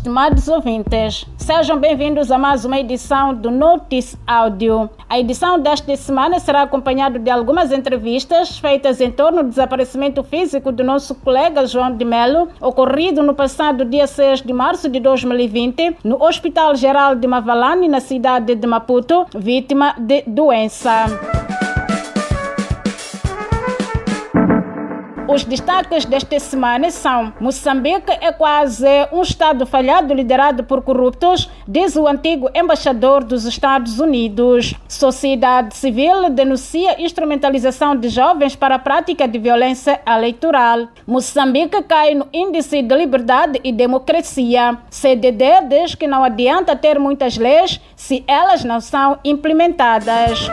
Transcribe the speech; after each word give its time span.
Estimados 0.00 0.48
ouvintes, 0.48 1.26
sejam 1.36 1.78
bem-vindos 1.78 2.32
a 2.32 2.38
mais 2.38 2.64
uma 2.64 2.80
edição 2.80 3.34
do 3.34 3.50
Notice 3.50 4.16
Áudio. 4.26 4.88
A 5.06 5.20
edição 5.20 5.58
desta 5.58 5.94
semana 5.94 6.40
será 6.40 6.62
acompanhada 6.62 7.18
de 7.18 7.28
algumas 7.28 7.70
entrevistas 7.70 8.58
feitas 8.58 8.98
em 8.98 9.10
torno 9.10 9.42
do 9.42 9.50
desaparecimento 9.50 10.24
físico 10.24 10.72
do 10.72 10.82
nosso 10.82 11.14
colega 11.16 11.66
João 11.66 11.94
de 11.94 12.06
Melo, 12.06 12.48
ocorrido 12.62 13.22
no 13.22 13.34
passado 13.34 13.84
dia 13.84 14.06
6 14.06 14.40
de 14.40 14.54
março 14.54 14.88
de 14.88 15.00
2020, 15.00 15.98
no 16.02 16.24
Hospital 16.24 16.74
Geral 16.76 17.14
de 17.14 17.26
Mavalane, 17.26 17.86
na 17.86 18.00
cidade 18.00 18.54
de 18.54 18.66
Maputo, 18.66 19.26
vítima 19.36 19.94
de 19.98 20.22
doença. 20.26 21.39
Os 25.32 25.44
destaques 25.44 26.04
desta 26.04 26.40
semana 26.40 26.90
são: 26.90 27.32
Moçambique 27.38 28.10
é 28.20 28.32
quase 28.32 28.84
um 29.12 29.22
Estado 29.22 29.64
falhado 29.64 30.12
liderado 30.12 30.64
por 30.64 30.82
corruptos, 30.82 31.48
diz 31.68 31.94
o 31.94 32.08
antigo 32.08 32.50
embaixador 32.52 33.22
dos 33.22 33.44
Estados 33.44 34.00
Unidos. 34.00 34.74
Sociedade 34.88 35.76
civil 35.76 36.30
denuncia 36.30 37.00
instrumentalização 37.00 37.94
de 37.94 38.08
jovens 38.08 38.56
para 38.56 38.74
a 38.74 38.78
prática 38.80 39.28
de 39.28 39.38
violência 39.38 40.00
eleitoral. 40.04 40.88
Moçambique 41.06 41.80
cai 41.84 42.12
no 42.12 42.26
índice 42.32 42.82
de 42.82 42.96
liberdade 42.96 43.60
e 43.62 43.70
democracia. 43.70 44.78
CDD 44.90 45.44
diz 45.68 45.94
que 45.94 46.08
não 46.08 46.24
adianta 46.24 46.74
ter 46.74 46.98
muitas 46.98 47.38
leis 47.38 47.80
se 47.94 48.24
elas 48.26 48.64
não 48.64 48.80
são 48.80 49.16
implementadas. 49.24 50.50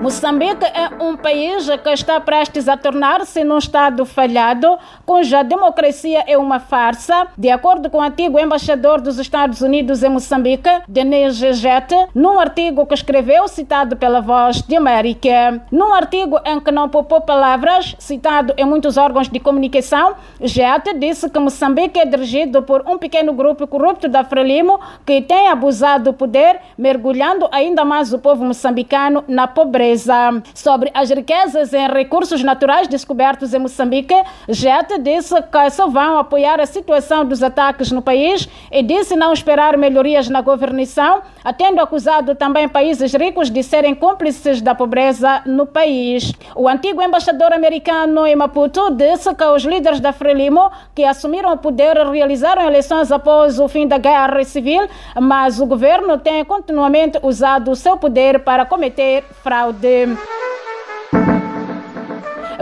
Moçambique 0.00 0.64
é 0.64 1.02
um 1.02 1.16
país 1.16 1.68
que 1.82 1.90
está 1.90 2.20
prestes 2.20 2.68
a 2.68 2.76
tornar-se 2.76 3.42
num 3.42 3.58
Estado 3.58 4.06
falhado, 4.06 4.78
cuja 5.04 5.42
democracia 5.42 6.22
é 6.24 6.38
uma 6.38 6.60
farsa, 6.60 7.26
de 7.36 7.50
acordo 7.50 7.90
com 7.90 7.98
o 7.98 8.02
antigo 8.02 8.38
embaixador 8.38 9.00
dos 9.00 9.18
Estados 9.18 9.60
Unidos 9.60 10.04
em 10.04 10.08
Moçambique, 10.08 10.70
Denis 10.86 11.34
Gegete, 11.34 11.96
num 12.14 12.38
artigo 12.38 12.86
que 12.86 12.94
escreveu 12.94 13.48
citado 13.48 13.96
pela 13.96 14.20
Voz 14.20 14.62
de 14.62 14.76
América. 14.76 15.60
Num 15.72 15.92
artigo 15.92 16.38
em 16.44 16.60
que 16.60 16.70
não 16.70 16.88
poupou 16.88 17.20
palavras, 17.20 17.96
citado 17.98 18.54
em 18.56 18.64
muitos 18.64 18.96
órgãos 18.96 19.28
de 19.28 19.40
comunicação, 19.40 20.14
Gegete 20.40 20.94
disse 20.94 21.28
que 21.28 21.40
Moçambique 21.40 21.98
é 21.98 22.06
dirigido 22.06 22.62
por 22.62 22.84
um 22.86 22.98
pequeno 22.98 23.32
grupo 23.32 23.66
corrupto 23.66 24.08
da 24.08 24.22
Frelimo 24.22 24.78
que 25.04 25.20
tem 25.22 25.48
abusado 25.48 26.04
do 26.04 26.12
poder, 26.12 26.60
mergulhando 26.78 27.48
ainda 27.50 27.84
mais 27.84 28.12
o 28.12 28.18
povo 28.20 28.44
moçambicano 28.44 29.24
na 29.26 29.48
pobreza. 29.48 29.87
Sobre 30.54 30.90
as 30.92 31.10
riquezas 31.10 31.72
em 31.72 31.88
recursos 31.88 32.42
naturais 32.42 32.88
descobertos 32.88 33.54
em 33.54 33.58
Moçambique, 33.58 34.14
Jet 34.48 34.98
disse 34.98 35.34
que 35.42 35.70
só 35.70 35.88
vão 35.88 36.18
apoiar 36.18 36.60
a 36.60 36.66
situação 36.66 37.24
dos 37.24 37.42
ataques 37.42 37.90
no 37.90 38.02
país 38.02 38.48
e 38.70 38.82
disse 38.82 39.16
não 39.16 39.32
esperar 39.32 39.76
melhorias 39.76 40.28
na 40.28 40.40
governação, 40.40 41.22
tendo 41.56 41.80
acusado 41.80 42.34
também 42.34 42.68
países 42.68 43.14
ricos 43.14 43.50
de 43.50 43.62
serem 43.62 43.94
cúmplices 43.94 44.60
da 44.60 44.74
pobreza 44.74 45.42
no 45.46 45.66
país. 45.66 46.32
O 46.54 46.68
antigo 46.68 47.02
embaixador 47.02 47.52
americano 47.52 48.26
em 48.26 48.36
Maputo 48.36 48.90
disse 48.90 49.34
que 49.34 49.44
os 49.44 49.64
líderes 49.64 50.00
da 50.00 50.12
Frelimo 50.12 50.70
que 50.94 51.04
assumiram 51.04 51.52
o 51.52 51.58
poder 51.58 51.96
realizaram 52.10 52.62
eleições 52.62 53.10
após 53.12 53.58
o 53.58 53.68
fim 53.68 53.86
da 53.86 53.98
guerra 53.98 54.42
civil, 54.44 54.88
mas 55.20 55.60
o 55.60 55.66
governo 55.66 56.18
tem 56.18 56.44
continuamente 56.44 57.18
usado 57.22 57.70
o 57.70 57.76
seu 57.76 57.96
poder 57.96 58.40
para 58.40 58.66
cometer 58.66 59.24
fraude. 59.42 59.77
them. 59.80 60.18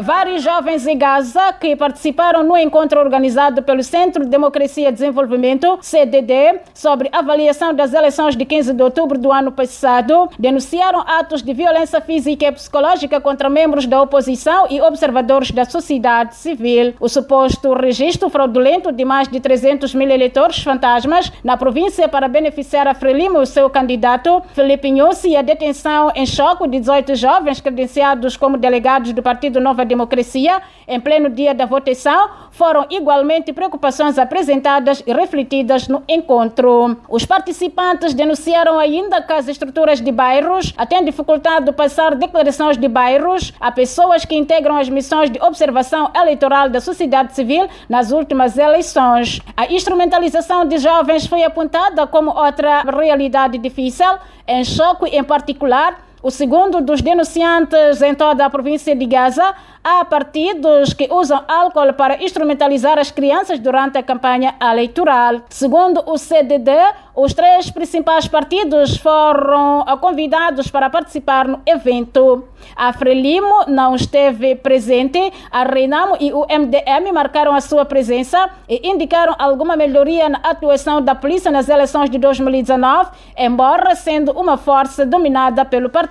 Vários 0.03 0.43
jovens 0.43 0.87
em 0.87 0.99
Gaza 0.99 1.55
que 1.55 1.75
participaram 1.75 2.45
no 2.45 2.55
encontro 2.55 3.01
organizado 3.01 3.63
pelo 3.63 3.83
Centro 3.83 4.25
de 4.25 4.31
Democracia 4.31 4.91
e 4.91 4.93
Desenvolvimento, 4.93 5.79
CDD, 5.81 6.61
sobre 6.75 7.09
avaliação 7.11 7.73
das 7.73 7.95
eleições 7.95 8.37
de 8.37 8.45
15 8.45 8.75
de 8.75 8.83
outubro 8.83 9.19
do 9.19 9.33
ano 9.33 9.51
passado, 9.51 10.29
denunciaram 10.39 11.01
atos 11.01 11.43
de 11.43 11.55
violência 11.55 11.99
física 12.03 12.45
e 12.45 12.53
psicológica 12.53 13.19
contra 13.23 13.49
membros 13.49 13.87
da 13.87 14.03
oposição 14.03 14.67
e 14.69 14.83
observadores 14.83 15.51
da 15.51 15.65
sociedade 15.65 16.37
civil. 16.37 16.93
O 17.01 17.09
suposto 17.09 17.73
registro 17.73 18.29
fraudulento 18.29 18.93
de 18.93 19.03
mais 19.03 19.29
de 19.29 19.41
300 19.41 19.95
mil 19.95 20.11
eleitores 20.11 20.63
fantasmas 20.63 21.33
na 21.43 21.57
província 21.57 22.07
para 22.07 22.29
beneficiar 22.29 22.87
a 22.87 22.93
Frelimo 22.93 23.41
e 23.41 23.47
seu 23.47 23.71
candidato, 23.71 24.43
Felipe 24.53 24.91
Nhusi, 24.91 25.31
e 25.31 25.37
a 25.37 25.43
detenção 25.43 26.13
em 26.15 26.27
choque 26.27 26.69
de 26.69 26.81
18 26.81 27.15
jovens 27.15 27.63
credenciados 27.63 28.37
como 28.37 28.59
delegados 28.59 29.15
do 29.15 29.23
Partido 29.23 29.59
Nova 29.59 29.86
Democracia, 29.87 30.61
em 30.87 31.01
pleno 31.01 31.31
dia 31.31 31.55
da 31.55 31.65
votação, 31.65 32.29
foram 32.51 32.87
igualmente 32.91 33.53
preocupações 33.53 34.19
apresentadas 34.19 35.03
e 35.07 35.13
refletidas 35.13 35.89
no 35.89 36.03
encontro. 36.09 36.97
Os 37.09 37.25
participantes 37.25 38.13
denunciaram 38.13 38.79
ainda 38.79 39.23
que 39.23 39.33
as 39.33 39.49
estruturas 39.49 40.01
de 40.01 40.13
bairros 40.13 40.75
têm 40.89 41.05
dificultado 41.05 41.73
passar 41.73 42.15
declarações 42.15 42.77
de 42.77 42.89
bairros 42.89 43.53
a 43.61 43.71
pessoas 43.73 44.25
que 44.25 44.37
integram 44.37 44.77
as 44.77 44.89
missões 44.89 45.31
de 45.31 45.41
observação 45.41 46.11
eleitoral 46.15 46.69
da 46.69 46.81
sociedade 46.81 47.35
civil 47.35 47.69
nas 47.89 48.11
últimas 48.11 48.59
eleições. 48.59 49.41
A 49.57 49.67
instrumentalização 49.73 50.67
de 50.67 50.79
jovens 50.79 51.27
foi 51.27 51.43
apontada 51.45 52.07
como 52.07 52.31
outra 52.31 52.83
realidade 52.83 53.59
difícil, 53.59 54.07
em 54.47 54.65
choque 54.65 55.07
em 55.07 55.25
particular 55.25 56.06
o 56.23 56.31
segundo 56.31 56.81
dos 56.81 57.03
denunciantes 57.03 58.01
em 58.03 58.15
toda 58.15 58.45
a 58.45 58.51
província 58.51 58.97
de 58.97 59.07
Gaza, 59.07 59.55
há 59.85 60.05
partidos 60.05 60.93
que 60.93 61.09
usam 61.13 61.45
álcool 61.47 61.93
para 61.93 62.23
instrumentalizar 62.25 62.99
as 62.99 63.11
crianças 63.11 63.59
durante 63.59 63.99
a 63.99 64.03
campanha 64.03 64.55
eleitoral. 64.61 65.43
Segundo 65.49 66.03
o 66.07 66.19
CDD, 66.19 66.73
os 67.15 67.33
três 67.33 67.71
principais 67.71 68.27
partidos 68.27 68.97
foram 68.97 69.85
convidados 70.01 70.69
para 70.71 70.91
participar 70.91 71.47
no 71.47 71.61
evento. 71.65 72.45
A 72.75 72.93
Frelimo 72.93 73.65
não 73.69 73.95
esteve 73.95 74.57
presente, 74.57 75.33
a 75.51 75.63
Renamo 75.63 76.17
e 76.19 76.33
o 76.33 76.47
MDM 76.47 77.13
marcaram 77.13 77.55
a 77.55 77.61
sua 77.61 77.85
presença 77.85 78.51
e 78.69 78.89
indicaram 78.89 79.35
alguma 79.39 79.77
melhoria 79.77 80.29
na 80.29 80.39
atuação 80.39 81.01
da 81.01 81.15
polícia 81.15 81.51
nas 81.51 81.69
eleições 81.69 82.11
de 82.11 82.19
2019, 82.19 83.11
embora 83.37 83.95
sendo 83.95 84.33
uma 84.33 84.57
força 84.57 85.07
dominada 85.07 85.65
pelo 85.65 85.89
partido 85.89 86.06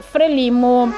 Frelimo. 0.00 0.92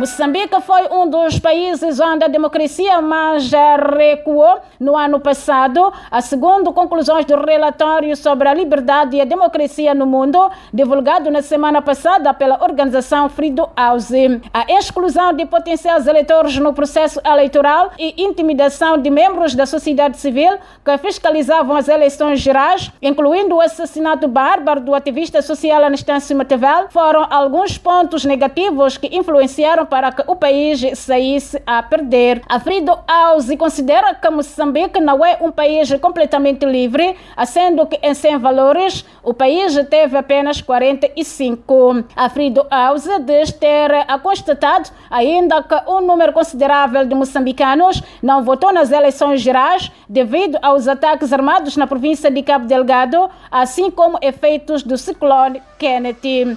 Moçambique 0.00 0.58
foi 0.62 0.88
um 0.90 1.06
dos 1.10 1.38
países 1.38 2.00
onde 2.00 2.24
a 2.24 2.28
democracia 2.28 3.02
mais 3.02 3.50
recuou 3.52 4.60
no 4.80 4.96
ano 4.96 5.20
passado, 5.20 5.92
segundo 6.22 6.72
conclusões 6.72 7.26
do 7.26 7.36
relatório 7.36 8.16
sobre 8.16 8.48
a 8.48 8.54
liberdade 8.54 9.18
e 9.18 9.20
a 9.20 9.26
democracia 9.26 9.94
no 9.94 10.06
mundo, 10.06 10.50
divulgado 10.72 11.30
na 11.30 11.42
semana 11.42 11.82
passada 11.82 12.32
pela 12.32 12.64
organização 12.64 13.28
Freedom 13.28 13.70
House. 13.76 14.12
A 14.54 14.72
exclusão 14.72 15.34
de 15.34 15.44
potenciais 15.44 16.06
eleitores 16.06 16.56
no 16.56 16.72
processo 16.72 17.20
eleitoral 17.22 17.90
e 17.98 18.24
intimidação 18.24 18.96
de 18.96 19.10
membros 19.10 19.54
da 19.54 19.66
sociedade 19.66 20.16
civil 20.16 20.56
que 20.82 20.96
fiscalizavam 20.96 21.76
as 21.76 21.88
eleições 21.88 22.40
gerais, 22.40 22.90
incluindo 23.02 23.56
o 23.56 23.60
assassinato 23.60 24.26
bárbaro 24.26 24.80
do 24.80 24.94
ativista 24.94 25.42
social 25.42 25.84
Anastácio 25.84 26.34
Matevel, 26.34 26.86
foram 26.88 27.26
alguns 27.28 27.76
pontos 27.76 28.24
negativos 28.24 28.96
que 28.96 29.14
influenciaram 29.14 29.89
para 29.90 30.12
que 30.12 30.22
o 30.26 30.36
país 30.36 30.80
saísse 30.94 31.60
a 31.66 31.82
perder. 31.82 32.40
A 32.48 32.60
Frido 32.60 32.96
House 33.06 33.54
considera 33.58 34.14
que 34.14 34.30
Moçambique 34.30 35.00
não 35.00 35.24
é 35.24 35.36
um 35.40 35.50
país 35.50 35.92
completamente 36.00 36.64
livre, 36.64 37.16
sendo 37.46 37.86
que 37.86 37.98
em 38.02 38.14
100 38.14 38.38
valores 38.38 39.04
o 39.22 39.34
país 39.34 39.74
teve 39.90 40.16
apenas 40.16 40.62
45. 40.62 42.04
A 42.14 42.28
Frido 42.28 42.64
House 42.70 43.08
diz 43.26 43.50
ter 43.52 43.90
constatado 44.22 44.90
ainda 45.10 45.62
que 45.62 45.90
um 45.90 46.00
número 46.00 46.32
considerável 46.32 47.04
de 47.04 47.14
moçambicanos 47.14 48.02
não 48.22 48.44
votou 48.44 48.72
nas 48.72 48.92
eleições 48.92 49.40
gerais 49.40 49.90
devido 50.08 50.56
aos 50.62 50.86
ataques 50.86 51.32
armados 51.32 51.76
na 51.76 51.86
província 51.86 52.30
de 52.30 52.42
Cabo 52.42 52.66
Delgado, 52.66 53.28
assim 53.50 53.90
como 53.90 54.18
efeitos 54.22 54.84
do 54.84 54.96
ciclone 54.96 55.60
Kennedy. 55.78 56.56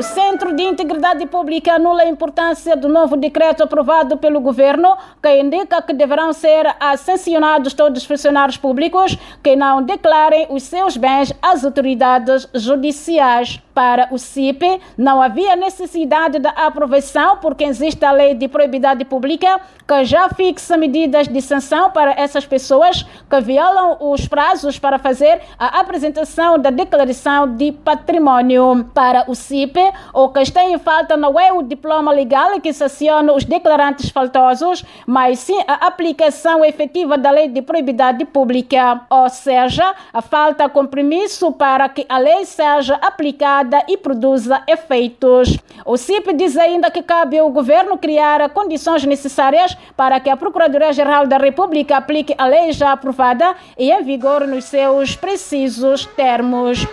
O 0.00 0.02
Centro 0.02 0.54
de 0.54 0.62
Integridade 0.62 1.26
Pública 1.26 1.74
anula 1.74 2.04
a 2.04 2.08
importância 2.08 2.74
do 2.74 2.88
novo 2.88 3.18
decreto 3.18 3.62
aprovado 3.62 4.16
pelo 4.16 4.40
governo, 4.40 4.96
que 5.22 5.38
indica 5.38 5.82
que 5.82 5.92
deverão 5.92 6.32
ser 6.32 6.64
sancionados 6.96 7.74
todos 7.74 8.00
os 8.00 8.08
funcionários 8.08 8.56
públicos 8.56 9.18
que 9.42 9.54
não 9.54 9.82
declarem 9.82 10.46
os 10.48 10.62
seus 10.62 10.96
bens 10.96 11.34
às 11.42 11.66
autoridades 11.66 12.48
judiciais. 12.54 13.60
Para 13.80 14.08
o 14.10 14.18
CIP, 14.18 14.78
não 14.94 15.22
havia 15.22 15.56
necessidade 15.56 16.38
da 16.38 16.50
aprovação 16.50 17.38
porque 17.38 17.64
existe 17.64 18.04
a 18.04 18.12
lei 18.12 18.34
de 18.34 18.46
proibidade 18.46 19.06
pública 19.06 19.58
que 19.88 20.04
já 20.04 20.28
fixa 20.28 20.76
medidas 20.76 21.26
de 21.26 21.40
sanção 21.40 21.90
para 21.90 22.12
essas 22.12 22.44
pessoas 22.44 23.02
que 23.02 23.40
violam 23.40 23.96
os 23.98 24.28
prazos 24.28 24.78
para 24.78 24.98
fazer 24.98 25.40
a 25.58 25.80
apresentação 25.80 26.58
da 26.58 26.68
declaração 26.68 27.56
de 27.56 27.72
patrimônio. 27.72 28.84
Para 28.92 29.24
o 29.26 29.34
CIP, 29.34 29.80
o 30.12 30.28
que 30.28 30.40
está 30.40 30.62
em 30.62 30.78
falta 30.78 31.16
não 31.16 31.40
é 31.40 31.50
o 31.50 31.62
diploma 31.62 32.12
legal 32.12 32.60
que 32.60 32.74
sanciona 32.74 33.32
os 33.32 33.46
declarantes 33.46 34.10
faltosos, 34.10 34.84
mas 35.06 35.38
sim 35.38 35.58
a 35.66 35.86
aplicação 35.86 36.62
efetiva 36.62 37.16
da 37.16 37.30
lei 37.30 37.48
de 37.48 37.62
proibidade 37.62 38.26
pública, 38.26 39.00
ou 39.08 39.30
seja, 39.30 39.94
a 40.12 40.20
falta 40.20 40.68
compromisso 40.68 41.50
para 41.52 41.88
que 41.88 42.04
a 42.10 42.18
lei 42.18 42.44
seja 42.44 42.96
aplicada 42.96 43.69
e 43.88 43.96
produza 43.96 44.62
efeitos. 44.66 45.58
O 45.84 45.96
CIP 45.96 46.32
diz 46.34 46.56
ainda 46.56 46.90
que 46.90 47.02
cabe 47.02 47.38
ao 47.38 47.50
governo 47.50 47.98
criar 47.98 48.48
condições 48.50 49.04
necessárias 49.04 49.76
para 49.96 50.20
que 50.20 50.30
a 50.30 50.36
Procuradoria-Geral 50.36 51.26
da 51.26 51.38
República 51.38 51.96
aplique 51.96 52.34
a 52.36 52.46
lei 52.46 52.72
já 52.72 52.92
aprovada 52.92 53.54
e 53.78 53.90
em 53.90 54.02
vigor 54.02 54.46
nos 54.46 54.64
seus 54.64 55.16
precisos 55.16 56.06
termos. 56.06 56.86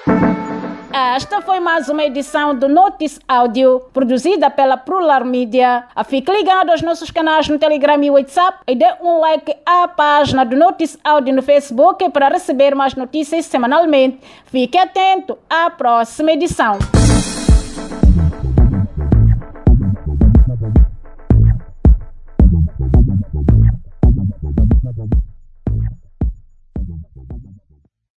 Esta 1.00 1.42
foi 1.42 1.60
mais 1.60 1.90
uma 1.90 2.04
edição 2.04 2.56
do 2.56 2.68
Notice 2.68 3.20
Áudio, 3.28 3.84
produzida 3.94 4.50
pela 4.50 4.76
Plural 4.76 5.24
Media. 5.24 5.84
Fique 6.08 6.32
ligado 6.32 6.72
aos 6.72 6.82
nossos 6.82 7.12
canais 7.12 7.48
no 7.48 7.60
Telegram 7.60 8.04
e 8.04 8.10
WhatsApp 8.10 8.58
e 8.68 8.76
dê 8.76 8.88
um 9.00 9.20
like 9.20 9.56
à 9.64 9.88
página 9.88 10.44
do 10.44 10.56
Notice 10.56 10.98
Áudio 11.04 11.36
no 11.36 11.44
Facebook 11.44 12.10
para 12.10 12.30
receber 12.30 12.74
mais 12.74 12.96
notícias 12.96 13.46
semanalmente. 13.46 14.20
Fique 14.46 14.76
atento 14.76 15.38
à 15.48 15.70
próxima 15.70 16.32
edição. 16.32 16.80